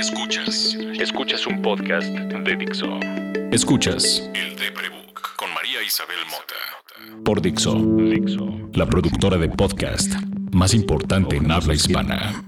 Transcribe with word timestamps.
Escuchas. 0.00 0.78
Escuchas 0.98 1.46
un 1.46 1.60
podcast 1.60 2.08
de 2.08 2.56
Dixo. 2.56 2.86
Escuchas 3.52 4.30
El 4.32 4.56
Deprebook 4.56 5.36
con 5.36 5.52
María 5.52 5.82
Isabel 5.82 6.16
Mota. 6.30 7.22
Por 7.22 7.42
Dixo. 7.42 7.74
Dixo. 7.74 8.48
La 8.72 8.86
productora 8.86 9.36
de 9.36 9.50
podcast 9.50 10.10
más 10.52 10.72
importante 10.72 11.36
en 11.36 11.50
habla 11.50 11.74
hispana. 11.74 12.42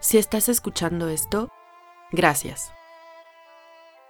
Si 0.00 0.16
estás 0.16 0.48
escuchando 0.48 1.10
esto, 1.10 1.50
gracias. 2.12 2.72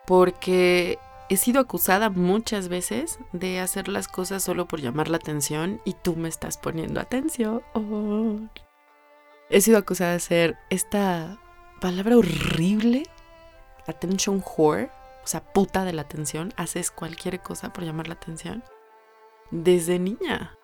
Porque 0.07 0.97
he 1.29 1.37
sido 1.37 1.61
acusada 1.61 2.11
muchas 2.11 2.69
veces 2.69 3.19
de 3.33 3.61
hacer 3.61 3.89
las 3.89 4.09
cosas 4.09 4.43
solo 4.43 4.67
por 4.67 4.81
llamar 4.81 5.09
la 5.09 5.17
atención 5.17 5.81
y 5.85 5.95
tú 5.95 6.17
me 6.17 6.29
estás 6.29 6.57
poniendo 6.59 7.01
atención. 7.01 7.63
He 9.51 9.61
sido 9.61 9.79
acusada 9.79 10.13
de 10.13 10.21
ser 10.21 10.59
esta 10.71 11.39
palabra 11.81 12.17
horrible, 12.17 13.05
attention 13.87 14.43
whore, 14.57 14.91
o 15.25 15.27
sea, 15.27 15.41
puta 15.53 15.85
de 15.85 15.93
la 15.93 16.03
atención. 16.03 16.53
Haces 16.57 16.91
cualquier 16.91 17.41
cosa 17.41 17.73
por 17.73 17.85
llamar 17.85 18.09
la 18.09 18.15
atención. 18.15 18.63
Desde 19.51 19.99
niña. 19.99 20.57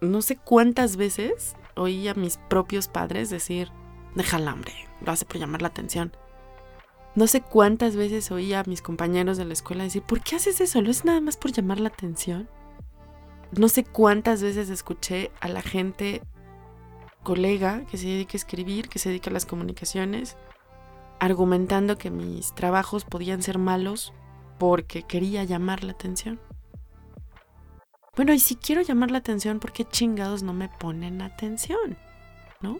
No 0.00 0.22
sé 0.22 0.36
cuántas 0.36 0.96
veces 0.96 1.54
oí 1.76 2.08
a 2.08 2.14
mis 2.14 2.36
propios 2.48 2.88
padres 2.88 3.30
decir, 3.30 3.70
deja 4.14 4.36
el 4.38 4.48
hambre, 4.48 4.72
lo 5.00 5.12
hace 5.12 5.24
por 5.24 5.38
llamar 5.38 5.62
la 5.62 5.68
atención. 5.68 6.12
No 7.14 7.28
sé 7.28 7.42
cuántas 7.42 7.94
veces 7.94 8.30
oí 8.30 8.52
a 8.54 8.64
mis 8.64 8.82
compañeros 8.82 9.36
de 9.36 9.44
la 9.44 9.52
escuela 9.52 9.84
decir, 9.84 10.02
¿por 10.02 10.20
qué 10.20 10.36
haces 10.36 10.60
eso? 10.60 10.82
¿No 10.82 10.90
es 10.90 11.04
nada 11.04 11.20
más 11.20 11.36
por 11.36 11.52
llamar 11.52 11.78
la 11.78 11.88
atención? 11.88 12.48
No 13.56 13.68
sé 13.68 13.84
cuántas 13.84 14.42
veces 14.42 14.68
escuché 14.68 15.30
a 15.40 15.48
la 15.48 15.62
gente, 15.62 16.22
colega, 17.22 17.84
que 17.86 17.98
se 17.98 18.08
dedica 18.08 18.32
a 18.34 18.36
escribir, 18.36 18.88
que 18.88 18.98
se 18.98 19.10
dedica 19.10 19.30
a 19.30 19.32
las 19.32 19.46
comunicaciones, 19.46 20.36
argumentando 21.20 21.98
que 21.98 22.10
mis 22.10 22.52
trabajos 22.54 23.04
podían 23.04 23.42
ser 23.42 23.58
malos 23.58 24.12
porque 24.58 25.04
quería 25.04 25.44
llamar 25.44 25.84
la 25.84 25.92
atención. 25.92 26.40
Bueno, 28.16 28.32
y 28.32 28.40
si 28.40 28.56
quiero 28.56 28.82
llamar 28.82 29.12
la 29.12 29.18
atención, 29.18 29.60
¿por 29.60 29.72
qué 29.72 29.84
chingados 29.84 30.42
no 30.42 30.52
me 30.52 30.68
ponen 30.68 31.22
atención? 31.22 31.96
¿No? 32.60 32.78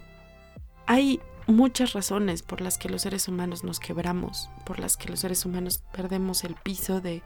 Hay 0.87 1.21
muchas 1.47 1.93
razones 1.93 2.43
por 2.43 2.61
las 2.61 2.79
que 2.79 2.89
los 2.89 3.03
seres 3.03 3.29
humanos 3.29 3.65
nos 3.65 3.81
quebramos, 3.81 4.51
por 4.65 4.79
las 4.79 4.97
que 4.97 5.09
los 5.09 5.21
seres 5.21 5.45
humanos 5.45 5.83
perdemos 5.93 6.45
el 6.45 6.55
piso 6.55 7.01
de 7.01 7.23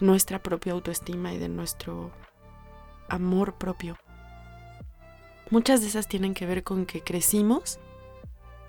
nuestra 0.00 0.42
propia 0.42 0.72
autoestima 0.72 1.32
y 1.32 1.38
de 1.38 1.48
nuestro 1.48 2.10
amor 3.08 3.54
propio. 3.54 3.96
Muchas 5.50 5.80
de 5.80 5.88
esas 5.88 6.08
tienen 6.08 6.34
que 6.34 6.46
ver 6.46 6.62
con 6.62 6.86
que 6.86 7.02
crecimos 7.02 7.78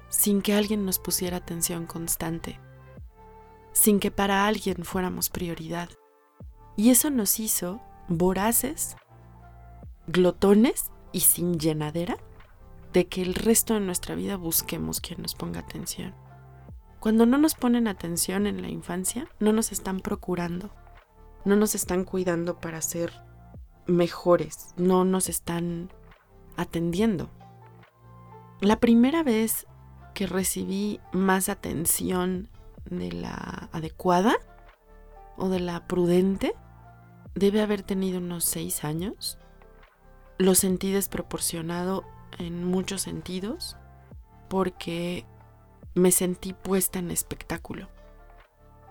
sin 0.09 0.41
que 0.41 0.53
alguien 0.53 0.85
nos 0.85 0.97
pusiera 0.99 1.37
atención 1.37 1.85
constante, 1.85 2.59
sin 3.73 3.99
que 3.99 4.11
para 4.11 4.47
alguien 4.47 4.83
fuéramos 4.83 5.29
prioridad. 5.29 5.89
Y 6.75 6.89
eso 6.89 7.09
nos 7.09 7.39
hizo 7.39 7.81
voraces, 8.07 8.95
glotones 10.07 10.91
y 11.11 11.19
sin 11.21 11.59
llenadera 11.59 12.17
de 12.93 13.07
que 13.07 13.21
el 13.21 13.35
resto 13.35 13.75
de 13.75 13.79
nuestra 13.81 14.15
vida 14.15 14.37
busquemos 14.37 15.01
quien 15.01 15.21
nos 15.21 15.35
ponga 15.35 15.59
atención. 15.59 16.13
Cuando 16.99 17.25
no 17.25 17.37
nos 17.37 17.55
ponen 17.55 17.87
atención 17.87 18.47
en 18.47 18.61
la 18.61 18.69
infancia, 18.69 19.27
no 19.39 19.53
nos 19.53 19.71
están 19.71 20.01
procurando, 20.01 20.69
no 21.45 21.55
nos 21.55 21.75
están 21.75 22.03
cuidando 22.03 22.59
para 22.59 22.81
ser 22.81 23.13
mejores, 23.87 24.73
no 24.75 25.05
nos 25.05 25.29
están 25.29 25.89
atendiendo. 26.57 27.29
La 28.59 28.79
primera 28.79 29.23
vez 29.23 29.65
que 30.13 30.27
recibí 30.27 30.99
más 31.13 31.47
atención 31.47 32.49
de 32.85 33.11
la 33.13 33.69
adecuada 33.71 34.35
o 35.37 35.47
de 35.47 35.61
la 35.61 35.87
prudente, 35.87 36.53
debe 37.35 37.61
haber 37.61 37.83
tenido 37.83 38.17
unos 38.17 38.43
seis 38.43 38.83
años. 38.83 39.37
Lo 40.37 40.55
sentí 40.55 40.91
desproporcionado 40.91 42.03
en 42.37 42.63
muchos 42.63 43.01
sentidos 43.01 43.77
porque 44.49 45.25
me 45.93 46.11
sentí 46.11 46.53
puesta 46.53 46.99
en 46.99 47.11
espectáculo. 47.11 47.89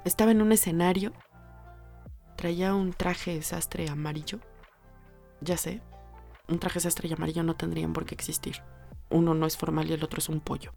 Estaba 0.05 0.31
en 0.31 0.43
un 0.43 0.53
escenario, 0.53 1.13
traía 2.37 2.75
un 2.75 2.93
traje 2.93 3.35
de 3.35 3.43
sastre 3.43 3.89
amarillo. 3.89 4.41
Ya 5.41 5.57
sé, 5.57 5.83
un 6.49 6.59
traje 6.59 6.77
de 6.77 6.85
sastre 6.85 7.13
amarillo 7.13 7.43
no 7.43 7.57
tendrían 7.57 7.93
por 7.93 8.07
qué 8.07 8.15
existir. 8.15 8.63
Uno 9.11 9.35
no 9.35 9.47
es 9.47 9.57
formal 9.57 9.89
y 9.89 9.93
el 9.95 10.05
otro 10.05 10.19
es 10.19 10.29
un 10.29 10.41
pollo. 10.41 10.73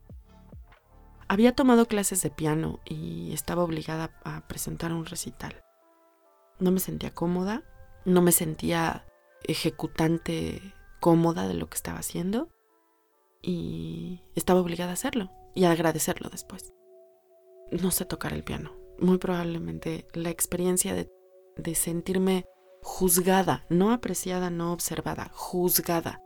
Había 1.27 1.55
tomado 1.55 1.85
clases 1.85 2.21
de 2.21 2.29
piano 2.29 2.79
y 2.83 3.31
estaba 3.33 3.63
obligada 3.63 4.11
a 4.25 4.41
presentar 4.47 4.91
un 4.91 5.05
recital. 5.05 5.63
No 6.59 6.71
me 6.71 6.79
sentía 6.79 7.11
cómoda, 7.11 7.63
no 8.05 8.21
me 8.21 8.31
sentía 8.31 9.05
ejecutante 9.43 10.73
cómoda 11.01 11.47
de 11.47 11.55
lo 11.55 11.67
que 11.67 11.75
estaba 11.75 11.99
haciendo 11.99 12.47
y 13.41 14.21
estaba 14.35 14.61
obligada 14.61 14.91
a 14.91 14.93
hacerlo 14.93 15.31
y 15.53 15.65
a 15.65 15.71
agradecerlo 15.71 16.29
después. 16.29 16.71
No 17.71 17.91
sé 17.91 18.05
tocar 18.05 18.31
el 18.31 18.45
piano. 18.45 18.71
Muy 18.99 19.17
probablemente 19.17 20.07
la 20.13 20.29
experiencia 20.29 20.93
de, 20.93 21.11
de 21.57 21.75
sentirme 21.75 22.45
juzgada, 22.83 23.65
no 23.69 23.91
apreciada, 23.91 24.49
no 24.49 24.71
observada, 24.73 25.31
juzgada, 25.33 26.21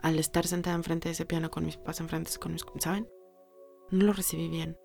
al 0.00 0.18
estar 0.18 0.46
sentada 0.46 0.76
enfrente 0.76 1.08
de 1.08 1.12
ese 1.12 1.26
piano 1.26 1.50
con 1.50 1.64
mis 1.64 1.76
papás 1.76 2.00
enfrente, 2.00 2.30
con 2.38 2.52
mis, 2.52 2.64
¿saben? 2.78 3.08
No 3.90 4.06
lo 4.06 4.12
recibí 4.12 4.48
bien. 4.48 4.76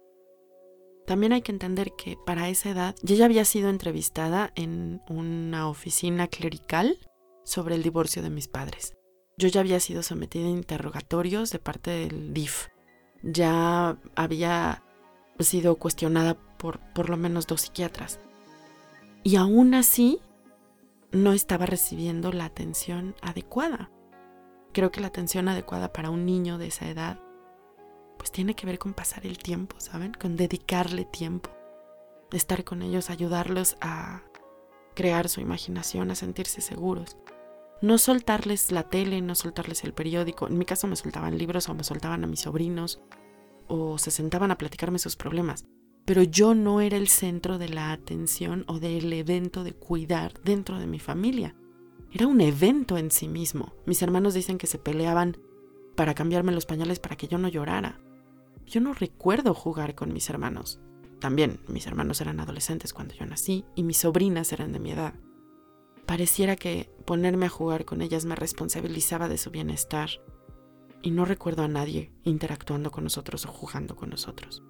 También 1.07 1.31
hay 1.31 1.41
que 1.41 1.53
entender 1.53 1.91
que 1.97 2.17
para 2.25 2.49
esa 2.49 2.69
edad 2.69 2.95
yo 3.01 3.15
ya 3.15 3.25
había 3.25 3.45
sido 3.45 3.69
entrevistada 3.69 4.51
en 4.55 5.01
una 5.09 5.69
oficina 5.69 6.27
clerical 6.27 6.99
sobre 7.45 7.75
el 7.75 7.83
divorcio 7.83 8.21
de 8.21 8.29
mis 8.29 8.47
padres. 8.47 8.96
Yo 9.39 9.47
ya 9.49 9.61
había 9.61 9.79
sido 9.79 10.01
sometida 10.01 10.47
a 10.47 10.49
interrogatorios 10.49 11.51
de 11.51 11.59
parte 11.59 11.91
del 11.91 12.33
DIF. 12.33 12.69
Ya 13.21 13.95
había 14.15 14.83
sido 15.37 15.75
cuestionada 15.75 16.33
por 16.57 16.79
por 16.95 17.11
lo 17.11 17.17
menos 17.17 17.45
dos 17.45 17.61
psiquiatras. 17.61 18.19
Y 19.23 19.35
aún 19.35 19.75
así, 19.75 20.19
no 21.11 21.33
estaba 21.33 21.67
recibiendo 21.67 22.31
la 22.31 22.45
atención 22.45 23.15
adecuada. 23.21 23.91
Creo 24.73 24.91
que 24.91 25.01
la 25.01 25.07
atención 25.07 25.47
adecuada 25.47 25.93
para 25.93 26.09
un 26.09 26.25
niño 26.25 26.57
de 26.57 26.67
esa 26.67 26.89
edad, 26.89 27.19
pues 28.17 28.31
tiene 28.31 28.55
que 28.55 28.65
ver 28.65 28.79
con 28.79 28.95
pasar 28.95 29.27
el 29.27 29.37
tiempo, 29.37 29.79
¿saben? 29.79 30.13
Con 30.13 30.35
dedicarle 30.35 31.05
tiempo. 31.05 31.51
Estar 32.31 32.63
con 32.63 32.81
ellos, 32.81 33.11
ayudarlos 33.11 33.77
a 33.81 34.23
crear 34.95 35.29
su 35.29 35.41
imaginación, 35.41 36.09
a 36.09 36.15
sentirse 36.15 36.59
seguros 36.61 37.17
no 37.81 37.97
soltarles 37.97 38.71
la 38.71 38.83
tele, 38.83 39.21
no 39.21 39.35
soltarles 39.35 39.83
el 39.83 39.93
periódico. 39.93 40.47
En 40.47 40.57
mi 40.57 40.65
caso 40.65 40.87
me 40.87 40.95
soltaban 40.95 41.37
libros 41.37 41.69
o 41.69 41.73
me 41.73 41.83
soltaban 41.83 42.23
a 42.23 42.27
mis 42.27 42.41
sobrinos 42.41 43.01
o 43.67 43.97
se 43.97 44.11
sentaban 44.11 44.51
a 44.51 44.57
platicarme 44.57 44.99
sus 44.99 45.15
problemas. 45.15 45.65
Pero 46.05 46.23
yo 46.23 46.55
no 46.55 46.81
era 46.81 46.97
el 46.97 47.09
centro 47.09 47.57
de 47.57 47.69
la 47.69 47.91
atención 47.91 48.63
o 48.67 48.79
del 48.79 49.11
evento 49.11 49.63
de 49.63 49.73
cuidar 49.73 50.33
dentro 50.43 50.79
de 50.79 50.87
mi 50.87 50.99
familia. 50.99 51.55
Era 52.11 52.27
un 52.27 52.39
evento 52.39 52.97
en 52.97 53.11
sí 53.11 53.27
mismo. 53.27 53.73
Mis 53.85 54.01
hermanos 54.01 54.33
dicen 54.33 54.57
que 54.57 54.67
se 54.67 54.79
peleaban 54.79 55.37
para 55.95 56.13
cambiarme 56.13 56.53
los 56.53 56.65
pañales 56.65 56.99
para 56.99 57.17
que 57.17 57.27
yo 57.27 57.37
no 57.37 57.49
llorara. 57.49 57.99
Yo 58.65 58.79
no 58.81 58.93
recuerdo 58.93 59.53
jugar 59.53 59.95
con 59.95 60.13
mis 60.13 60.29
hermanos. 60.29 60.79
También 61.19 61.59
mis 61.67 61.87
hermanos 61.87 62.21
eran 62.21 62.39
adolescentes 62.39 62.93
cuando 62.93 63.13
yo 63.15 63.25
nací 63.25 63.65
y 63.75 63.83
mis 63.83 63.97
sobrinas 63.97 64.53
eran 64.53 64.71
de 64.71 64.79
mi 64.79 64.91
edad. 64.91 65.13
Pareciera 66.07 66.55
que 66.55 66.89
ponerme 67.05 67.45
a 67.47 67.49
jugar 67.49 67.83
con 67.83 68.01
ellas 68.01 68.23
me 68.23 68.35
responsabilizaba 68.35 69.27
de 69.27 69.37
su 69.37 69.51
bienestar 69.51 70.09
y 71.01 71.11
no 71.11 71.25
recuerdo 71.25 71.63
a 71.63 71.67
nadie 71.67 72.13
interactuando 72.23 72.91
con 72.91 73.03
nosotros 73.03 73.45
o 73.45 73.49
jugando 73.49 73.97
con 73.97 74.09
nosotros. 74.09 74.63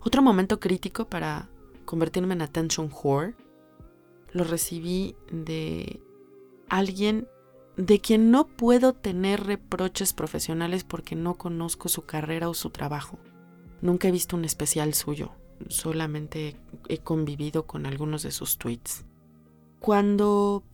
Otro 0.00 0.22
momento 0.22 0.58
crítico 0.58 1.08
para 1.08 1.48
convertirme 1.84 2.34
en 2.34 2.42
attention 2.42 2.90
whore 2.90 3.36
lo 4.32 4.42
recibí 4.42 5.14
de 5.30 6.02
alguien 6.68 7.28
de 7.76 8.00
quien 8.00 8.32
no 8.32 8.48
puedo 8.48 8.92
tener 8.92 9.44
reproches 9.44 10.12
profesionales 10.12 10.82
porque 10.82 11.14
no 11.14 11.34
conozco 11.34 11.88
su 11.88 12.02
carrera 12.02 12.48
o 12.48 12.54
su 12.54 12.70
trabajo. 12.70 13.18
Nunca 13.82 14.08
he 14.08 14.12
visto 14.12 14.36
un 14.36 14.44
especial 14.44 14.94
suyo, 14.94 15.30
solamente 15.68 16.56
he 16.88 16.98
convivido 16.98 17.66
con 17.66 17.86
algunos 17.86 18.24
de 18.24 18.32
sus 18.32 18.58
tweets. 18.58 19.04
Cuando 19.84 20.64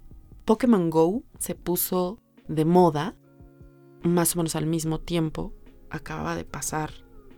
Pokémon 0.45 0.89
Go 0.89 1.25
se 1.37 1.57
puso 1.57 2.21
de 2.47 2.65
moda, 2.65 3.17
más 4.05 4.37
o 4.37 4.39
menos 4.39 4.55
al 4.55 4.67
mismo 4.67 5.01
tiempo, 5.01 5.53
acababa 5.91 6.37
de 6.37 6.45
pasar 6.45 6.93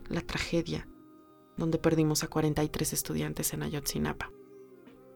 la 0.07 0.21
tragedia 0.21 0.87
donde 1.57 1.79
perdimos 1.79 2.23
a 2.23 2.27
43 2.27 2.93
estudiantes 2.93 3.53
en 3.55 3.63
Ayotzinapa. 3.63 4.31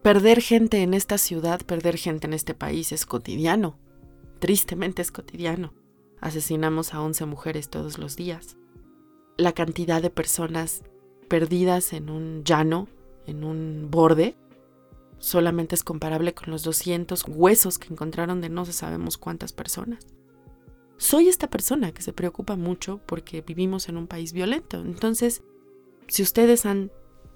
Perder 0.02 0.40
gente 0.40 0.82
en 0.82 0.94
esta 0.94 1.16
ciudad, 1.16 1.60
perder 1.64 1.96
gente 1.96 2.26
en 2.26 2.34
este 2.34 2.54
país 2.54 2.90
es 2.90 3.06
cotidiano. 3.06 3.78
Tristemente 4.40 5.00
es 5.00 5.12
cotidiano. 5.12 5.74
asesinamos 6.20 6.92
a 6.92 7.00
11 7.00 7.24
mujeres 7.26 7.68
todos 7.68 7.98
los 7.98 8.16
días. 8.16 8.56
La 9.36 9.52
cantidad 9.52 10.02
de 10.02 10.10
personas 10.10 10.82
perdidas 11.28 11.92
en 11.92 12.10
un 12.10 12.42
llano, 12.42 12.88
en 13.28 13.44
un 13.44 13.92
borde, 13.92 14.36
solamente 15.18 15.74
es 15.74 15.84
comparable 15.84 16.34
con 16.34 16.50
los 16.50 16.62
200 16.62 17.24
huesos 17.28 17.78
que 17.78 17.92
encontraron 17.92 18.40
de 18.40 18.48
no 18.48 18.64
se 18.64 18.72
sabemos 18.72 19.18
cuántas 19.18 19.52
personas. 19.52 20.06
Soy 20.96 21.28
esta 21.28 21.48
persona 21.48 21.92
que 21.92 22.02
se 22.02 22.12
preocupa 22.12 22.56
mucho 22.56 23.00
porque 23.06 23.40
vivimos 23.40 23.88
en 23.88 23.96
un 23.96 24.08
país 24.08 24.32
violento. 24.32 24.80
Entonces, 24.80 25.42
si 26.08 26.22
ustedes 26.22 26.66
han 26.66 26.90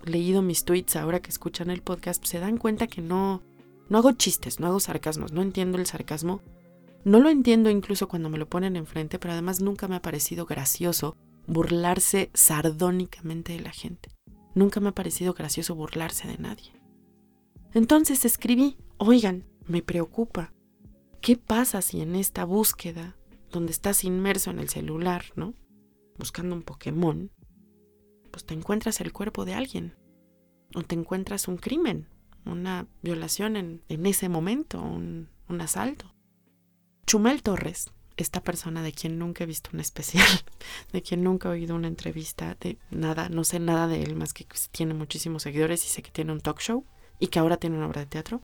leído 0.04 0.42
mis 0.42 0.64
tweets 0.64 0.96
ahora 0.96 1.20
que 1.20 1.30
escuchan 1.30 1.70
el 1.70 1.82
podcast, 1.82 2.24
se 2.24 2.40
dan 2.40 2.58
cuenta 2.58 2.88
que 2.88 3.02
no, 3.02 3.42
no 3.88 3.98
hago 3.98 4.12
chistes, 4.12 4.58
no 4.58 4.66
hago 4.66 4.80
sarcasmos, 4.80 5.32
no 5.32 5.42
entiendo 5.42 5.78
el 5.78 5.86
sarcasmo. 5.86 6.42
No 7.04 7.20
lo 7.20 7.30
entiendo 7.30 7.70
incluso 7.70 8.08
cuando 8.08 8.30
me 8.30 8.38
lo 8.38 8.48
ponen 8.48 8.76
enfrente, 8.76 9.18
pero 9.18 9.32
además 9.32 9.60
nunca 9.60 9.88
me 9.88 9.96
ha 9.96 10.02
parecido 10.02 10.46
gracioso 10.46 11.16
burlarse 11.46 12.30
sardónicamente 12.34 13.52
de 13.52 13.60
la 13.60 13.72
gente. 13.72 14.10
Nunca 14.54 14.80
me 14.80 14.88
ha 14.88 14.94
parecido 14.94 15.34
gracioso 15.34 15.74
burlarse 15.74 16.28
de 16.28 16.38
nadie. 16.38 16.81
Entonces 17.74 18.24
escribí, 18.26 18.76
oigan, 18.98 19.44
me 19.66 19.82
preocupa. 19.82 20.52
¿Qué 21.22 21.36
pasa 21.36 21.80
si 21.80 22.00
en 22.02 22.16
esta 22.16 22.44
búsqueda, 22.44 23.16
donde 23.50 23.72
estás 23.72 24.04
inmerso 24.04 24.50
en 24.50 24.58
el 24.58 24.68
celular, 24.68 25.24
¿no? 25.36 25.54
Buscando 26.18 26.54
un 26.54 26.62
Pokémon, 26.62 27.30
pues 28.30 28.44
te 28.44 28.54
encuentras 28.54 29.00
el 29.00 29.12
cuerpo 29.12 29.44
de 29.44 29.54
alguien, 29.54 29.96
o 30.74 30.82
te 30.82 30.94
encuentras 30.94 31.48
un 31.48 31.56
crimen, 31.56 32.08
una 32.44 32.88
violación 33.02 33.56
en, 33.56 33.82
ese 33.88 34.28
momento, 34.28 34.82
un, 34.82 35.28
un 35.48 35.60
asalto. 35.60 36.12
Chumel 37.06 37.42
Torres, 37.42 37.90
esta 38.16 38.42
persona 38.42 38.82
de 38.82 38.92
quien 38.92 39.18
nunca 39.18 39.44
he 39.44 39.46
visto 39.46 39.70
un 39.72 39.80
especial, 39.80 40.28
de 40.92 41.02
quien 41.02 41.22
nunca 41.22 41.48
he 41.48 41.52
oído 41.52 41.74
una 41.74 41.88
entrevista, 41.88 42.56
de 42.60 42.78
nada, 42.90 43.30
no 43.30 43.44
sé 43.44 43.60
nada 43.60 43.86
de 43.86 44.02
él 44.02 44.14
más 44.14 44.34
que 44.34 44.46
tiene 44.72 44.92
muchísimos 44.92 45.44
seguidores 45.44 45.86
y 45.86 45.88
sé 45.88 46.02
que 46.02 46.10
tiene 46.10 46.32
un 46.32 46.40
talk 46.40 46.60
show 46.60 46.84
y 47.22 47.28
que 47.28 47.38
ahora 47.38 47.56
tiene 47.56 47.76
una 47.76 47.86
obra 47.86 48.00
de 48.00 48.08
teatro, 48.08 48.42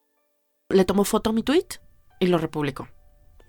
le 0.69 0.85
tomó 0.85 1.03
foto 1.03 1.31
a 1.31 1.33
mi 1.33 1.43
tweet 1.43 1.67
y 2.21 2.29
lo 2.29 2.39
republicó. 2.39 2.87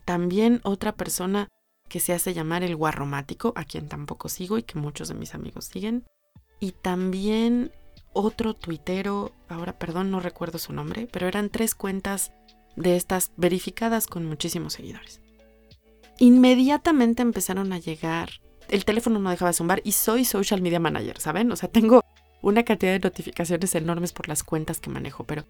También 0.03 0.59
otra 0.63 0.95
persona 0.95 1.49
que 1.87 1.99
se 1.99 2.13
hace 2.13 2.33
llamar 2.33 2.63
el 2.63 2.75
guarromático, 2.75 3.53
a 3.55 3.63
quien 3.63 3.87
tampoco 3.87 4.27
sigo 4.27 4.57
y 4.57 4.63
que 4.63 4.79
muchos 4.79 5.07
de 5.07 5.13
mis 5.13 5.35
amigos 5.35 5.65
siguen, 5.65 6.03
y 6.59 6.71
también 6.71 7.71
otro 8.11 8.55
tuitero, 8.55 9.31
ahora 9.49 9.77
perdón, 9.77 10.09
no 10.09 10.19
recuerdo 10.19 10.57
su 10.57 10.73
nombre, 10.73 11.07
pero 11.11 11.27
eran 11.27 11.51
tres 11.51 11.75
cuentas 11.75 12.31
de 12.75 12.95
estas 12.95 13.31
verificadas 13.37 14.07
con 14.07 14.25
muchísimos 14.25 14.73
seguidores. 14.73 15.21
Inmediatamente 16.17 17.21
empezaron 17.21 17.71
a 17.71 17.77
llegar, 17.77 18.31
el 18.67 18.83
teléfono 18.83 19.19
no 19.19 19.29
dejaba 19.29 19.51
de 19.51 19.57
zumbar 19.57 19.81
y 19.83 19.91
soy 19.91 20.25
social 20.25 20.63
media 20.63 20.79
manager, 20.79 21.19
¿saben? 21.19 21.51
O 21.51 21.55
sea, 21.55 21.69
tengo 21.69 22.01
una 22.41 22.63
cantidad 22.63 22.91
de 22.91 22.99
notificaciones 22.99 23.75
enormes 23.75 24.13
por 24.13 24.27
las 24.27 24.43
cuentas 24.43 24.79
que 24.79 24.89
manejo, 24.89 25.23
pero 25.25 25.45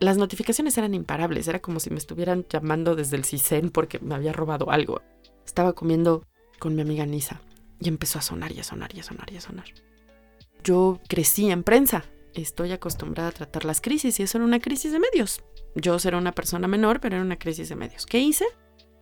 las 0.00 0.16
notificaciones 0.16 0.76
eran 0.76 0.94
imparables, 0.94 1.48
era 1.48 1.60
como 1.60 1.80
si 1.80 1.90
me 1.90 1.98
estuvieran 1.98 2.44
llamando 2.48 2.96
desde 2.96 3.16
el 3.16 3.24
CISEN 3.24 3.70
porque 3.70 3.98
me 4.00 4.14
había 4.14 4.32
robado 4.32 4.70
algo. 4.70 5.02
Estaba 5.46 5.72
comiendo 5.72 6.26
con 6.58 6.74
mi 6.74 6.82
amiga 6.82 7.06
Nisa 7.06 7.40
y 7.80 7.88
empezó 7.88 8.18
a 8.18 8.22
sonar 8.22 8.52
y 8.52 8.60
a 8.60 8.64
sonar 8.64 8.94
y 8.94 9.00
a 9.00 9.02
sonar 9.02 9.32
y 9.32 9.36
a 9.36 9.40
sonar 9.40 9.66
yo 10.64 10.98
crecí 11.08 11.50
en 11.50 11.62
prensa. 11.62 12.04
Estoy 12.32 12.72
acostumbrada 12.72 13.28
a 13.28 13.32
tratar 13.32 13.64
las 13.64 13.80
crisis 13.80 14.18
y 14.18 14.24
eso 14.24 14.38
era 14.38 14.44
una 14.44 14.58
crisis 14.58 14.90
de 14.90 14.98
medios. 14.98 15.44
Yo 15.76 15.96
era 16.02 16.18
una 16.18 16.32
persona 16.32 16.66
menor, 16.66 17.00
pero 17.00 17.16
era 17.16 17.24
una 17.24 17.38
crisis 17.38 17.68
de 17.68 17.76
medios. 17.76 18.06
¿Qué 18.06 18.18
hice? 18.18 18.46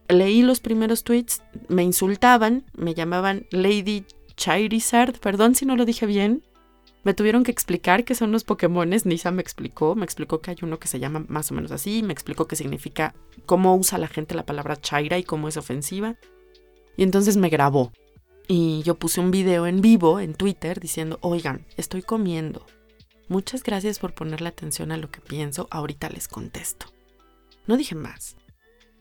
Leí 0.09 0.43
los 0.43 0.61
primeros 0.61 1.05
tweets, 1.05 1.43
me 1.69 1.83
insultaban, 1.83 2.67
me 2.75 2.93
llamaban 2.93 3.47
Lady 3.51 4.05
Charizard, 4.37 5.19
perdón 5.21 5.55
si 5.55 5.65
no 5.65 5.77
lo 5.77 5.87
dije 5.87 6.05
bien. 6.05 6.43
Me 7.05 7.15
tuvieron 7.15 7.43
que 7.43 7.51
explicar 7.51 8.05
qué 8.05 8.15
son 8.15 8.31
los 8.31 8.45
Pokémones, 8.45 9.07
Nisa 9.07 9.33
me 9.33 9.43
explicó, 9.43 9.97
me 9.97 10.05
explicó 10.05 10.41
que 10.41 10.53
hay 10.53 10.57
uno 10.63 10.79
que 10.79 10.87
se 10.87 11.01
llama 11.01 11.25
más 11.29 11.51
o 11.51 11.55
menos 11.55 11.73
así, 11.73 12.03
me 12.03 12.13
explicó 12.13 12.47
qué 12.47 12.55
significa, 12.55 13.15
cómo 13.45 13.75
usa 13.77 13.99
la 13.99 14.09
gente 14.09 14.35
la 14.35 14.47
palabra 14.47 14.81
Chaira 14.81 15.19
y 15.19 15.25
cómo 15.25 15.49
es 15.49 15.57
ofensiva. 15.57 16.17
Y 16.97 17.03
entonces 17.03 17.37
me 17.37 17.49
grabó 17.49 17.93
y 18.47 18.83
yo 18.83 18.97
puse 18.97 19.21
un 19.21 19.31
video 19.31 19.67
en 19.67 19.81
vivo 19.81 20.21
en 20.21 20.35
Twitter 20.35 20.79
diciendo, 20.79 21.19
oigan, 21.23 21.67
estoy 21.77 22.03
comiendo. 22.03 22.67
Muchas 23.29 23.63
gracias 23.63 23.99
por 23.99 24.15
ponerle 24.15 24.49
atención 24.49 24.93
a 24.93 24.97
lo 24.97 25.11
que 25.11 25.21
pienso, 25.21 25.69
ahorita 25.71 26.11
les 26.11 26.29
contesto. 26.29 26.87
No 27.67 27.77
dije 27.77 27.95
más. 27.95 28.37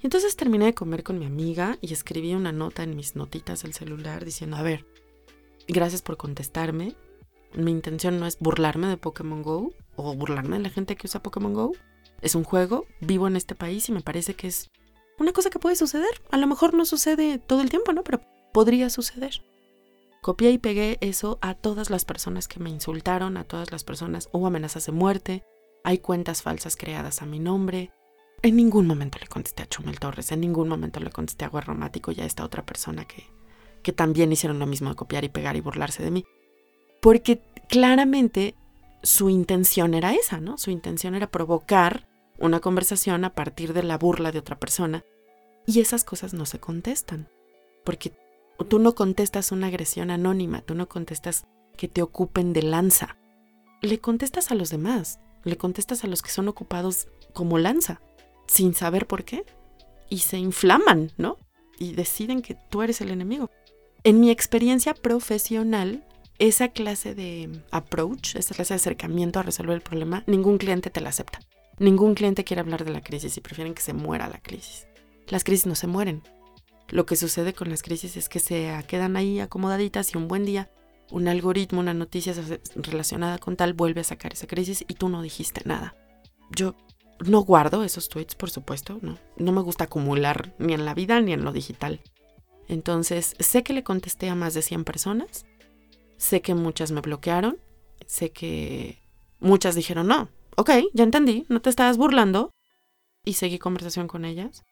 Y 0.01 0.07
entonces 0.07 0.35
terminé 0.35 0.65
de 0.65 0.73
comer 0.73 1.03
con 1.03 1.19
mi 1.19 1.25
amiga 1.25 1.77
y 1.81 1.93
escribí 1.93 2.33
una 2.33 2.51
nota 2.51 2.83
en 2.83 2.95
mis 2.95 3.15
notitas 3.15 3.63
del 3.63 3.73
celular 3.73 4.25
diciendo, 4.25 4.57
a 4.57 4.63
ver, 4.63 4.85
gracias 5.67 6.01
por 6.01 6.17
contestarme. 6.17 6.95
Mi 7.53 7.71
intención 7.71 8.19
no 8.19 8.27
es 8.27 8.39
burlarme 8.39 8.87
de 8.87 8.97
Pokémon 8.97 9.43
Go 9.43 9.73
o 9.95 10.15
burlarme 10.15 10.57
de 10.57 10.63
la 10.63 10.69
gente 10.69 10.95
que 10.95 11.07
usa 11.07 11.23
Pokémon 11.23 11.53
Go. 11.53 11.73
Es 12.21 12.35
un 12.35 12.43
juego, 12.43 12.85
vivo 13.01 13.27
en 13.27 13.35
este 13.35 13.55
país 13.55 13.89
y 13.89 13.91
me 13.91 14.01
parece 14.01 14.35
que 14.35 14.47
es 14.47 14.69
una 15.19 15.33
cosa 15.33 15.49
que 15.49 15.59
puede 15.59 15.75
suceder. 15.75 16.21
A 16.31 16.37
lo 16.37 16.47
mejor 16.47 16.73
no 16.73 16.85
sucede 16.85 17.39
todo 17.39 17.61
el 17.61 17.69
tiempo, 17.69 17.93
¿no? 17.93 18.03
Pero 18.03 18.21
podría 18.53 18.89
suceder. 18.89 19.43
Copié 20.21 20.51
y 20.51 20.57
pegué 20.59 20.97
eso 21.01 21.39
a 21.41 21.55
todas 21.55 21.89
las 21.89 22.05
personas 22.05 22.47
que 22.47 22.59
me 22.59 22.69
insultaron, 22.69 23.37
a 23.37 23.43
todas 23.43 23.71
las 23.71 23.83
personas. 23.83 24.29
Hubo 24.31 24.47
amenazas 24.47 24.85
de 24.85 24.91
muerte, 24.91 25.43
hay 25.83 25.97
cuentas 25.97 26.43
falsas 26.43 26.77
creadas 26.77 27.21
a 27.21 27.25
mi 27.25 27.39
nombre. 27.39 27.91
En 28.43 28.55
ningún 28.55 28.87
momento 28.87 29.17
le 29.19 29.27
contesté 29.27 29.63
a 29.63 29.67
Chumel 29.67 29.99
Torres, 29.99 30.31
en 30.31 30.41
ningún 30.41 30.67
momento 30.67 30.99
le 30.99 31.11
contesté 31.11 31.45
a 31.45 31.49
Guarromático 31.49 32.11
y 32.11 32.21
a 32.21 32.25
esta 32.25 32.45
otra 32.45 32.65
persona 32.65 33.05
que, 33.05 33.25
que 33.81 33.93
también 33.93 34.31
hicieron 34.31 34.59
lo 34.59 34.67
mismo 34.67 34.89
de 34.89 34.95
copiar 34.95 35.23
y 35.23 35.29
pegar 35.29 35.55
y 35.55 35.61
burlarse 35.61 36.03
de 36.03 36.11
mí. 36.11 36.25
Porque 37.01 37.41
claramente 37.67 38.55
su 39.03 39.29
intención 39.29 39.93
era 39.93 40.13
esa, 40.13 40.39
¿no? 40.39 40.57
Su 40.57 40.71
intención 40.71 41.15
era 41.15 41.31
provocar 41.31 42.07
una 42.37 42.59
conversación 42.59 43.25
a 43.25 43.33
partir 43.33 43.73
de 43.73 43.83
la 43.83 43.97
burla 43.97 44.31
de 44.31 44.39
otra 44.39 44.59
persona. 44.59 45.03
Y 45.65 45.79
esas 45.79 46.03
cosas 46.03 46.33
no 46.33 46.45
se 46.45 46.59
contestan. 46.59 47.29
Porque 47.83 48.13
tú 48.69 48.79
no 48.79 48.95
contestas 48.95 49.51
una 49.51 49.67
agresión 49.67 50.11
anónima, 50.11 50.61
tú 50.61 50.75
no 50.75 50.87
contestas 50.87 51.45
que 51.77 51.87
te 51.87 52.01
ocupen 52.01 52.53
de 52.53 52.63
lanza. 52.63 53.17
Le 53.81 53.99
contestas 53.99 54.51
a 54.51 54.55
los 54.55 54.69
demás, 54.69 55.19
le 55.43 55.57
contestas 55.57 56.03
a 56.03 56.07
los 56.07 56.21
que 56.21 56.29
son 56.29 56.47
ocupados 56.47 57.07
como 57.33 57.57
lanza, 57.57 58.01
sin 58.47 58.73
saber 58.75 59.07
por 59.07 59.23
qué. 59.23 59.45
Y 60.09 60.19
se 60.19 60.37
inflaman, 60.37 61.11
¿no? 61.17 61.37
Y 61.79 61.93
deciden 61.93 62.41
que 62.41 62.55
tú 62.69 62.83
eres 62.83 63.01
el 63.01 63.09
enemigo. 63.09 63.49
En 64.03 64.19
mi 64.19 64.29
experiencia 64.29 64.93
profesional, 64.93 66.03
esa 66.41 66.69
clase 66.69 67.13
de 67.13 67.49
approach, 67.69 68.35
esa 68.35 68.55
clase 68.55 68.73
de 68.73 68.79
acercamiento 68.79 69.39
a 69.39 69.43
resolver 69.43 69.75
el 69.75 69.81
problema, 69.81 70.23
ningún 70.25 70.57
cliente 70.57 70.89
te 70.89 70.99
la 70.99 71.09
acepta. 71.09 71.39
Ningún 71.77 72.15
cliente 72.15 72.43
quiere 72.43 72.61
hablar 72.61 72.83
de 72.83 72.91
la 72.91 73.01
crisis 73.01 73.37
y 73.37 73.41
prefieren 73.41 73.73
que 73.73 73.81
se 73.81 73.93
muera 73.93 74.27
la 74.27 74.39
crisis. 74.39 74.87
Las 75.27 75.43
crisis 75.43 75.67
no 75.67 75.75
se 75.75 75.87
mueren, 75.87 76.23
lo 76.89 77.05
que 77.05 77.15
sucede 77.15 77.53
con 77.53 77.69
las 77.69 77.83
crisis 77.83 78.17
es 78.17 78.27
que 78.27 78.39
se 78.39 78.69
quedan 78.87 79.15
ahí 79.15 79.39
acomodaditas 79.39 80.13
y 80.13 80.17
un 80.17 80.27
buen 80.27 80.45
día 80.45 80.69
un 81.11 81.27
algoritmo, 81.27 81.79
una 81.79 81.93
noticia 81.93 82.33
relacionada 82.75 83.37
con 83.37 83.55
tal 83.55 83.73
vuelve 83.73 84.01
a 84.01 84.05
sacar 84.05 84.33
esa 84.33 84.47
crisis 84.47 84.83
y 84.87 84.95
tú 84.95 85.09
no 85.09 85.21
dijiste 85.21 85.61
nada. 85.65 85.95
Yo 86.49 86.75
no 87.25 87.41
guardo 87.41 87.83
esos 87.83 88.09
tweets, 88.09 88.35
por 88.35 88.49
supuesto, 88.49 88.97
no. 89.01 89.17
No 89.37 89.51
me 89.51 89.61
gusta 89.61 89.83
acumular 89.83 90.55
ni 90.57 90.73
en 90.73 90.85
la 90.85 90.93
vida 90.93 91.19
ni 91.21 91.33
en 91.33 91.43
lo 91.43 91.51
digital. 91.51 92.01
Entonces, 92.67 93.35
sé 93.39 93.63
que 93.63 93.73
le 93.73 93.83
contesté 93.83 94.29
a 94.29 94.35
más 94.35 94.53
de 94.53 94.61
100 94.61 94.85
personas, 94.85 95.45
sé 96.21 96.41
que 96.41 96.55
muchas 96.55 96.91
me 96.91 97.01
bloquearon, 97.01 97.57
sé 98.05 98.31
que 98.31 99.01
muchas 99.39 99.75
dijeron, 99.75 100.07
no, 100.07 100.29
ok, 100.55 100.69
ya 100.93 101.03
entendí, 101.03 101.45
no 101.49 101.61
te 101.61 101.69
estabas 101.69 101.97
burlando, 101.97 102.51
y 103.25 103.33
seguí 103.33 103.59
conversación 103.59 104.07
con 104.07 104.25
ellas 104.25 104.63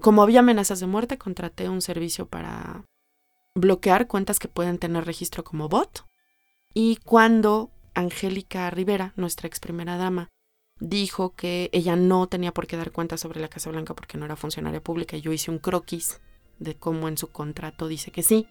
como 0.00 0.22
había 0.22 0.40
amenazas 0.40 0.80
de 0.80 0.86
muerte, 0.86 1.18
contraté 1.18 1.68
un 1.68 1.80
servicio 1.80 2.26
para 2.26 2.84
bloquear 3.54 4.06
cuentas 4.06 4.38
que 4.38 4.48
pueden 4.48 4.78
tener 4.78 5.04
registro 5.04 5.42
como 5.42 5.68
bot. 5.68 6.04
Y 6.74 6.96
cuando 6.96 7.70
Angélica 7.94 8.68
Rivera, 8.70 9.14
nuestra 9.16 9.46
ex 9.46 9.58
primera 9.58 9.96
dama, 9.96 10.28
dijo 10.78 11.34
que 11.34 11.70
ella 11.72 11.96
no 11.96 12.26
tenía 12.26 12.52
por 12.52 12.66
qué 12.66 12.76
dar 12.76 12.92
cuenta 12.92 13.16
sobre 13.16 13.40
la 13.40 13.48
Casa 13.48 13.70
Blanca 13.70 13.94
porque 13.94 14.18
no 14.18 14.26
era 14.26 14.36
funcionaria 14.36 14.82
pública, 14.82 15.16
yo 15.16 15.32
hice 15.32 15.50
un 15.50 15.58
croquis 15.58 16.20
de 16.58 16.74
cómo 16.74 17.08
en 17.08 17.16
su 17.16 17.28
contrato 17.28 17.88
dice 17.88 18.10
que 18.10 18.22
sí. 18.22 18.46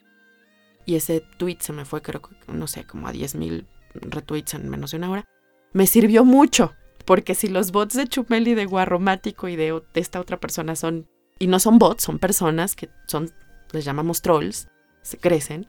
Y 0.85 0.95
ese 0.95 1.21
tweet 1.21 1.57
se 1.59 1.73
me 1.73 1.85
fue, 1.85 2.01
creo 2.01 2.21
que, 2.21 2.35
no 2.51 2.67
sé, 2.67 2.85
como 2.85 3.07
a 3.07 3.13
10.000 3.13 3.65
retweets 3.93 4.53
en 4.53 4.69
menos 4.69 4.91
de 4.91 4.97
una 4.97 5.09
hora. 5.09 5.25
Me 5.73 5.87
sirvió 5.87 6.23
mucho, 6.23 6.73
porque 7.05 7.35
si 7.35 7.47
los 7.47 7.71
bots 7.71 7.95
de 7.95 8.07
Chumel 8.07 8.47
y 8.47 8.55
de 8.55 8.65
Guarromático 8.65 9.47
y 9.47 9.55
de 9.55 9.81
esta 9.93 10.19
otra 10.19 10.39
persona 10.39 10.75
son 10.75 11.07
y 11.37 11.47
no 11.47 11.59
son 11.59 11.79
bots, 11.79 12.03
son 12.03 12.19
personas 12.19 12.75
que 12.75 12.89
son, 13.07 13.31
les 13.71 13.83
llamamos 13.85 14.21
trolls, 14.21 14.69
se 15.01 15.17
crecen. 15.17 15.67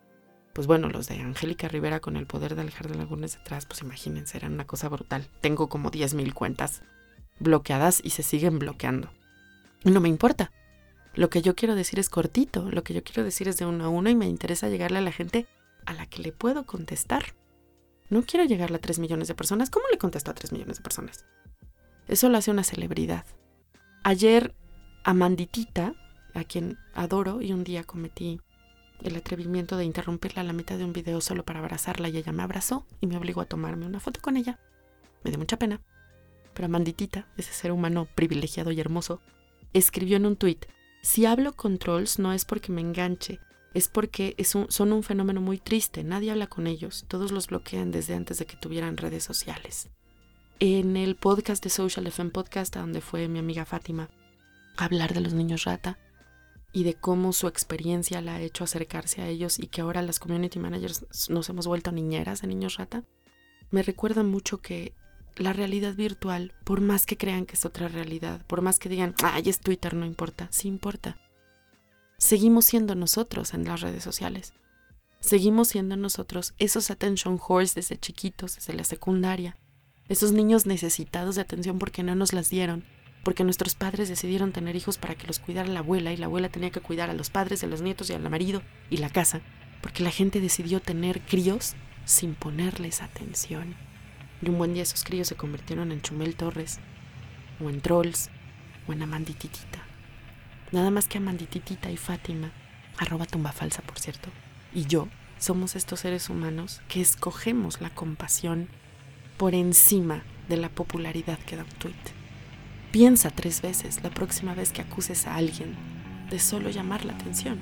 Pues 0.52 0.66
bueno, 0.66 0.88
los 0.88 1.08
de 1.08 1.20
Angélica 1.20 1.68
Rivera 1.68 2.00
con 2.00 2.16
el 2.16 2.26
poder 2.26 2.54
de 2.54 2.62
alejar 2.62 2.88
de 2.88 2.94
lagunas 2.94 3.37
detrás, 3.37 3.66
pues 3.66 3.82
imagínense, 3.82 4.38
eran 4.38 4.54
una 4.54 4.66
cosa 4.66 4.88
brutal. 4.88 5.28
Tengo 5.40 5.68
como 5.68 5.90
10.000 5.90 6.32
cuentas 6.32 6.82
bloqueadas 7.40 8.00
y 8.02 8.11
se 8.11 8.23
siguen 8.23 8.58
bloqueando. 8.58 9.11
No 9.85 10.00
me 10.00 10.08
importa. 10.08 10.50
Lo 11.16 11.30
que 11.30 11.40
yo 11.40 11.56
quiero 11.56 11.75
decir 11.75 11.99
es 11.99 12.11
cortito, 12.11 12.70
lo 12.70 12.85
que 12.85 12.92
yo 12.92 13.02
quiero 13.02 13.25
decir 13.25 13.49
es 13.49 13.56
de 13.56 13.64
uno 13.64 13.85
a 13.85 13.88
uno 13.88 14.11
y 14.11 14.14
me 14.14 14.28
interesa 14.28 14.68
llegarle 14.68 14.99
a 14.99 15.02
la 15.02 15.12
gente 15.12 15.46
a 15.87 15.94
la 15.94 16.04
que 16.04 16.20
le 16.20 16.30
puedo 16.30 16.66
contestar. 16.66 17.35
No 18.11 18.23
quiero 18.23 18.44
llegarle 18.44 18.76
a 18.76 18.80
tres 18.80 18.99
millones 18.99 19.26
de 19.26 19.35
personas. 19.35 19.70
¿Cómo 19.70 19.87
le 19.90 19.96
contesto 19.96 20.30
a 20.30 20.35
tres 20.35 20.52
millones 20.52 20.76
de 20.76 20.82
personas? 20.82 21.25
Eso 22.06 22.28
lo 22.28 22.37
hace 22.37 22.50
una 22.50 22.64
celebridad. 22.64 23.25
Ayer, 24.04 24.54
Amanditita, 25.04 25.94
a 26.35 26.44
quien 26.44 26.78
adoro 26.92 27.40
y 27.40 27.52
un 27.52 27.64
día 27.64 27.82
cometí 27.82 28.38
el 29.02 29.16
atrevimiento 29.16 29.78
de 29.78 29.87
interrumpirla 29.87 30.42
a 30.42 30.44
la 30.44 30.52
mitad 30.52 30.76
de 30.76 30.85
un 30.85 30.92
video 30.92 31.23
solo 31.23 31.44
para 31.44 31.61
abrazarla 31.61 32.11
y 32.11 32.18
ella 32.18 32.32
me 32.32 32.42
abrazó 32.42 32.87
y 33.00 33.06
me 33.06 33.16
obligó 33.16 33.40
a 33.40 33.46
tomarme 33.46 33.87
una 33.87 34.00
foto 34.00 34.20
con 34.20 34.37
ella. 34.37 34.58
Me 35.25 35.30
dio 35.30 35.38
mucha 35.38 35.58
pena. 35.58 35.80
Pero 36.52 36.66
Amanditita, 36.66 37.26
ese 37.38 37.54
ser 37.54 37.73
humano 37.73 38.06
privilegiado 38.14 38.70
y 38.70 38.80
hermoso, 38.80 39.20
escribió 39.73 40.18
en 40.18 40.26
un 40.26 40.37
tuit, 40.37 40.66
si 41.03 41.26
hablo 41.26 41.55
con 41.55 41.79
trolls 41.79 42.19
no 42.19 42.33
es 42.33 42.45
porque 42.45 42.73
me 42.73 42.81
enganche, 42.81 43.41
es 43.75 43.88
porque 43.88 44.35
son 44.45 44.93
un 44.93 45.03
fenómeno 45.03 45.41
muy 45.41 45.59
triste, 45.59 46.03
nadie 46.03 46.31
habla 46.31 46.47
con 46.47 46.67
ellos, 46.67 47.05
todos 47.09 47.31
los 47.31 47.49
bloquean 47.49 47.91
desde 47.91 48.15
antes 48.15 48.38
de 48.38 48.47
que 48.47 48.57
tuvieran 48.57 48.97
redes 48.97 49.25
sociales. 49.25 49.91
En 50.59 50.97
el 50.97 51.17
podcast 51.17 51.62
de 51.62 51.71
Social 51.71 52.07
FM 52.07 52.31
Podcast, 52.31 52.75
donde 52.75 53.03
fue 53.03 53.29
mi 53.29 53.38
amiga 53.38 53.67
Fátima 53.67 54.09
hablar 54.76 55.15
de 55.15 55.21
los 55.21 55.35
niños 55.35 55.65
rata 55.65 55.99
y 56.73 56.85
de 56.85 56.95
cómo 56.95 57.33
su 57.33 57.49
experiencia 57.49 58.21
la 58.21 58.37
ha 58.37 58.41
hecho 58.41 58.65
acercarse 58.65 59.23
a 59.23 59.29
ellos 59.29 59.59
y 59.59 59.69
que 59.69 59.81
ahora 59.81 60.03
las 60.03 60.19
community 60.19 60.59
managers 60.59 61.29
nos 61.29 61.49
hemos 61.49 61.67
vuelto 61.67 61.93
niñeras 61.93 62.43
de 62.43 62.49
niños 62.49 62.76
rata, 62.76 63.05
me 63.71 63.83
recuerda 63.83 64.23
mucho 64.23 64.59
que 64.59 64.95
la 65.37 65.52
realidad 65.52 65.95
virtual, 65.95 66.52
por 66.64 66.81
más 66.81 67.07
que 67.07 67.16
crean 67.16 67.47
que 67.47 67.55
es 67.55 67.64
otra 67.64 67.88
realidad, 67.88 68.45
por 68.47 68.62
más 68.62 68.78
que 68.78 68.88
digan, 68.88 69.14
ay, 69.23 69.49
es 69.49 69.61
Twitter, 69.61 69.95
no 69.95 70.07
importa, 70.07 70.49
sí 70.50 70.69
importa 70.69 71.16
seguimos 72.19 72.64
siendo 72.64 72.95
nosotros 72.95 73.55
en 73.55 73.64
las 73.64 73.81
redes 73.81 74.02
sociales. 74.02 74.55
Seguimos 75.21 75.69
siendo 75.69 75.97
nosotros 75.97 76.55
esos 76.59 76.90
attention 76.90 77.38
whores 77.38 77.75
desde 77.75 77.99
chiquitos, 77.99 78.57
desde 78.57 78.75
la 78.75 78.85
secundaria. 78.85 79.57
Esos 80.09 80.33
niños 80.33 80.66
necesitados 80.66 81.35
de 81.35 81.43
atención 81.43 81.78
porque 81.78 82.02
no 82.02 82.14
nos 82.14 82.33
las 82.33 82.49
dieron, 82.49 82.85
porque 83.25 83.45
nuestros 83.45 83.75
padres 83.75 84.09
decidieron 84.09 84.52
tener 84.52 84.76
hijos 84.76 84.99
para 84.99 85.16
que 85.16 85.26
los 85.26 85.40
cuidara 85.40 85.69
la 85.69 85.81
abuela 85.81 86.12
y 86.12 86.16
la 86.16 86.26
abuela 86.26 86.49
tenía 86.49 86.71
que 86.71 86.81
cuidar 86.81 87.11
a 87.11 87.14
los 87.14 87.31
padres, 87.31 87.64
a 87.64 87.66
los 87.66 87.83
nietos 87.83 88.09
y 88.11 88.12
al 88.12 88.28
marido 88.28 88.62
y 88.88 88.99
la 88.99 89.11
casa, 89.11 89.40
porque 89.83 90.05
la 90.05 90.11
gente 90.11 90.40
decidió 90.40 90.81
tener 90.81 91.23
críos 91.23 91.75
sin 92.05 92.35
ponerles 92.35 93.02
atención. 93.02 93.75
Y 94.43 94.50
un 94.50 94.59
buen 94.59 94.75
día 94.75 94.83
esos 94.83 95.05
críos 95.05 95.28
se 95.28 95.37
convirtieron 95.37 95.93
en 95.93 96.02
Chumel 96.02 96.37
Torres, 96.37 96.78
o 97.61 97.71
en 97.71 97.81
Trolls, 97.81 98.31
o 98.87 98.93
en 98.93 99.02
Amandititita. 99.02 99.81
Nada 100.73 100.90
más 100.90 101.09
que 101.09 101.19
Amandititita 101.19 101.90
y 101.90 101.97
Fátima, 101.97 102.52
arroba 102.99 103.26
tumba 103.26 103.52
falsa 103.52 103.83
por 103.83 103.99
cierto, 103.99 104.28
y 104.75 104.85
yo 104.85 105.09
somos 105.38 105.76
estos 105.76 106.00
seres 106.00 106.28
humanos 106.28 106.83
que 106.88 107.00
escogemos 107.00 107.81
la 107.81 107.90
compasión 107.90 108.69
por 109.37 109.55
encima 109.55 110.23
de 110.49 110.57
la 110.57 110.69
popularidad 110.69 111.38
que 111.38 111.57
da 111.57 111.64
un 111.64 111.71
tweet. 111.71 111.95
Piensa 112.93 113.31
tres 113.31 113.62
veces 113.62 114.02
la 114.02 114.11
próxima 114.11 114.55
vez 114.55 114.73
que 114.73 114.83
acuses 114.83 115.26
a 115.26 115.37
alguien 115.37 115.75
de 116.31 116.38
solo 116.38 116.71
llamar 116.71 117.05
la 117.05 117.12
atención. 117.12 117.61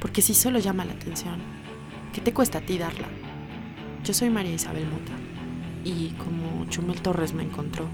Porque 0.00 0.22
si 0.22 0.34
solo 0.34 0.58
llama 0.58 0.84
la 0.84 0.92
atención, 0.92 1.40
¿qué 2.12 2.20
te 2.20 2.32
cuesta 2.32 2.58
a 2.58 2.60
ti 2.62 2.78
darla? 2.78 3.08
Yo 4.04 4.14
soy 4.14 4.30
María 4.30 4.54
Isabel 4.54 4.86
Mota 4.86 5.35
y 5.86 6.10
como 6.18 6.66
Chumel 6.68 7.00
Torres 7.00 7.32
me 7.32 7.44
encontró, 7.44 7.86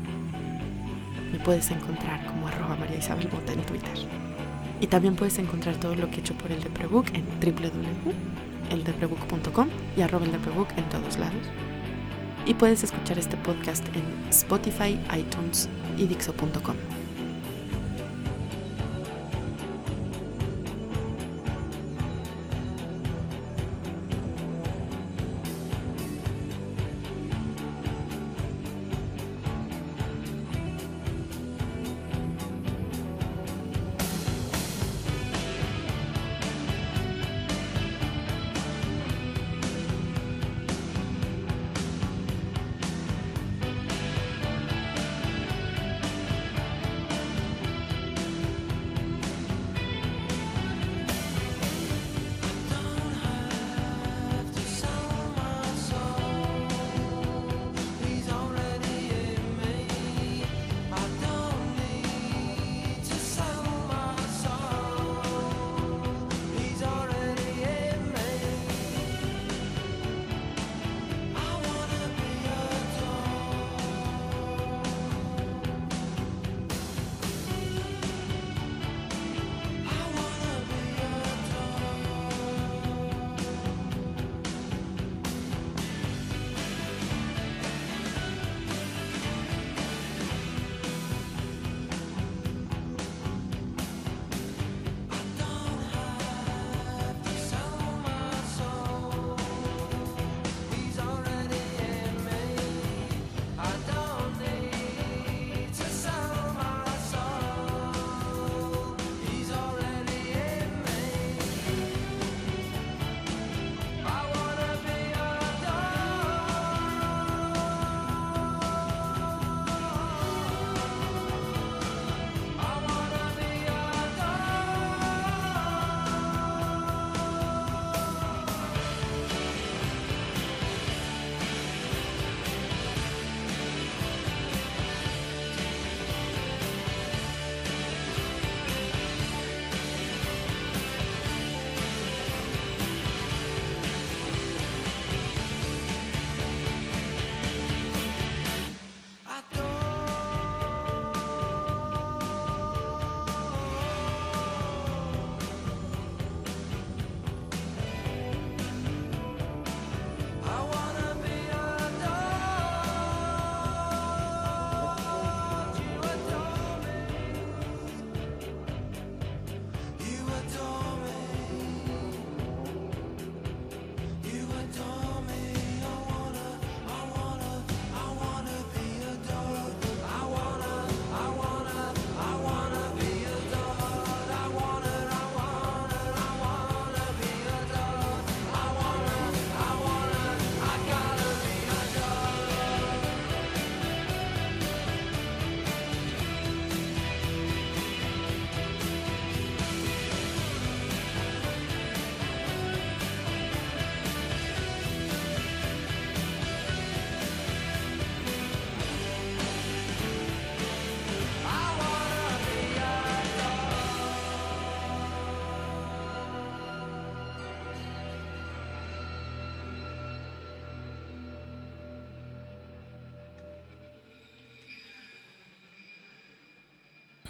me 1.30 1.38
puedes 1.38 1.70
encontrar 1.70 2.26
como 2.26 2.48
arroba 2.48 2.74
María 2.76 2.96
Isabel 2.98 3.28
Mota 3.30 3.52
en 3.52 3.60
Twitter. 3.62 3.92
Y 4.80 4.86
también 4.86 5.14
puedes 5.14 5.38
encontrar 5.38 5.76
todo 5.76 5.94
lo 5.94 6.08
que 6.10 6.16
he 6.16 6.20
hecho 6.20 6.32
por 6.34 6.50
el 6.50 6.62
Deprebook 6.62 7.08
en 7.12 7.26
www.eldeprebook.com 7.40 9.68
y 9.96 10.00
arroba 10.00 10.24
el 10.24 10.32
Deprebook 10.32 10.68
en 10.76 10.88
todos 10.88 11.18
lados. 11.18 11.42
Y 12.46 12.54
puedes 12.54 12.82
escuchar 12.82 13.18
este 13.18 13.36
podcast 13.36 13.86
en 13.94 14.02
Spotify, 14.30 14.98
iTunes 15.16 15.68
y 15.98 16.06
Dixo.com. 16.06 16.76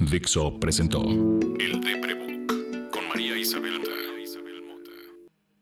Dixo 0.06 0.58
presentó 0.58 1.02
El 1.02 1.80
Deprebook 1.80 2.90
con 2.90 3.08
María 3.08 3.36
Isabel. 3.38 3.80